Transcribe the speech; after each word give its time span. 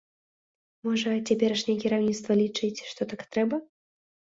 Можа, 0.87 1.11
цяперашняе 1.27 1.77
кіраўніцтва 1.85 2.31
лічыць, 2.43 2.77
што 2.93 3.01
так 3.17 3.33
трэба? 3.35 3.67